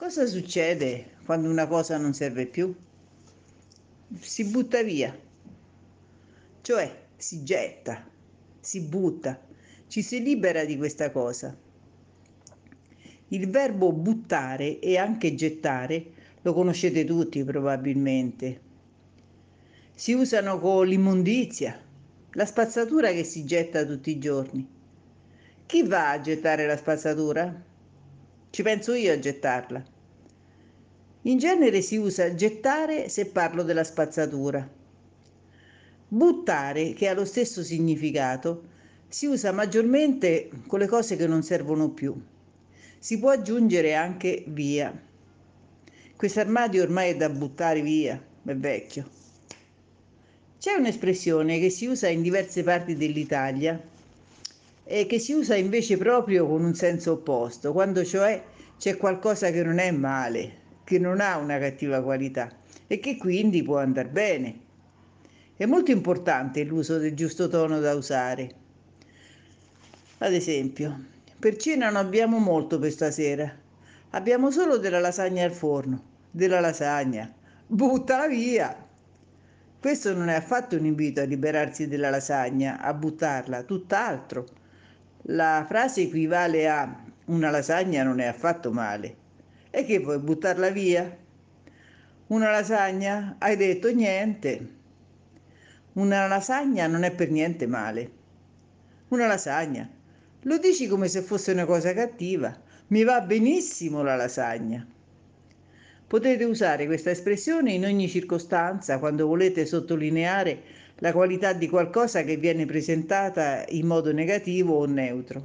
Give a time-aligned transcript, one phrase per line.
[0.00, 2.74] Cosa succede quando una cosa non serve più?
[4.18, 5.14] Si butta via,
[6.62, 8.08] cioè si getta,
[8.60, 9.38] si butta,
[9.88, 11.54] ci si libera di questa cosa.
[13.28, 16.06] Il verbo buttare e anche gettare
[16.40, 18.60] lo conoscete tutti probabilmente.
[19.94, 21.78] Si usano con l'immondizia,
[22.32, 24.66] la spazzatura che si getta tutti i giorni.
[25.66, 27.68] Chi va a gettare la spazzatura?
[28.50, 29.82] Ci penso io a gettarla.
[31.22, 34.68] In genere si usa gettare se parlo della spazzatura.
[36.08, 38.64] Buttare, che ha lo stesso significato,
[39.06, 42.20] si usa maggiormente con le cose che non servono più.
[42.98, 44.92] Si può aggiungere anche via.
[46.16, 49.08] Questo armadio ormai è da buttare via, è vecchio.
[50.58, 53.80] C'è un'espressione che si usa in diverse parti dell'Italia
[54.92, 58.42] e che si usa invece proprio con un senso opposto, quando cioè
[58.76, 62.50] c'è qualcosa che non è male, che non ha una cattiva qualità
[62.88, 64.58] e che quindi può andare bene.
[65.56, 68.50] È molto importante l'uso del giusto tono da usare.
[70.18, 71.04] Ad esempio,
[71.38, 73.48] per cena non abbiamo molto per stasera.
[74.10, 76.02] Abbiamo solo della lasagna al forno.
[76.32, 77.32] Della lasagna.
[77.64, 78.88] Buttala via!
[79.78, 84.58] Questo non è affatto un invito a liberarsi della lasagna, a buttarla, tutt'altro
[85.24, 89.16] la frase equivale a una lasagna non è affatto male.
[89.70, 91.16] E che vuoi buttarla via?
[92.28, 93.36] Una lasagna?
[93.38, 94.78] Hai detto niente.
[95.92, 98.10] Una lasagna non è per niente male.
[99.08, 99.88] Una lasagna.
[100.42, 102.56] Lo dici come se fosse una cosa cattiva.
[102.88, 104.86] Mi va benissimo la lasagna.
[106.10, 110.60] Potete usare questa espressione in ogni circostanza quando volete sottolineare
[110.96, 115.40] la qualità di qualcosa che viene presentata in modo negativo o neutro.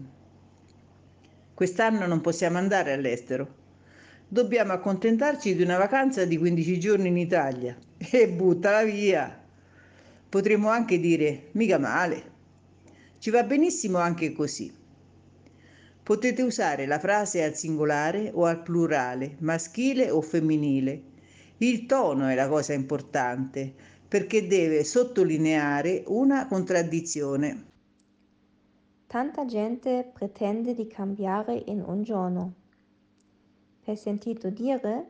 [1.54, 3.48] Quest'anno non possiamo andare all'estero.
[4.28, 9.40] Dobbiamo accontentarci di una vacanza di 15 giorni in Italia e buttala via.
[10.28, 12.24] Potremmo anche dire mica male.
[13.20, 14.74] Ci va benissimo anche così.
[16.06, 21.02] Potete usare la frase al singolare o al plurale, maschile o femminile.
[21.58, 23.74] Il tono è la cosa importante
[24.08, 27.66] perché deve sottolineare una contraddizione.
[29.08, 32.54] Tanta gente pretende di cambiare in un giorno.
[33.84, 35.08] Per sentito dire,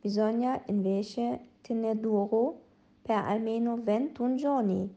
[0.00, 2.60] bisogna invece tenere duro
[3.02, 4.94] per almeno 21 giorni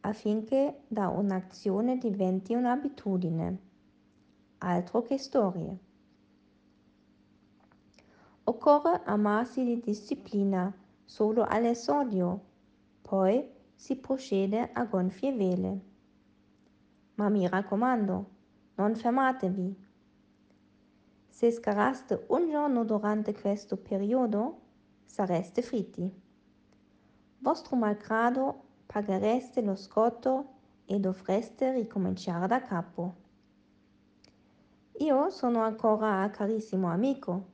[0.00, 3.70] affinché da un'azione diventi un'abitudine
[4.62, 5.78] altro che storie.
[8.44, 10.72] Occorre amarsi di disciplina
[11.04, 12.40] solo all'esordio,
[13.02, 15.80] poi si procede a gonfie vele.
[17.14, 18.30] Ma mi raccomando,
[18.76, 19.76] non fermatevi.
[21.28, 24.60] Se scaraste un giorno durante questo periodo,
[25.04, 26.20] sareste fritti.
[27.38, 33.21] Vostro malgrado paghereste lo scotto e dovreste ricominciare da capo.
[34.98, 37.46] Io sono ancora carissimo amico,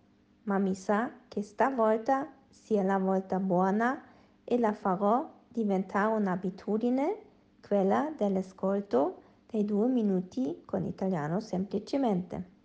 [0.45, 4.03] ma mi sa che stavolta sia la volta buona
[4.45, 7.17] e la farò diventare un'abitudine,
[7.67, 12.58] quella dell'ascolto dei due minuti con italiano semplicemente.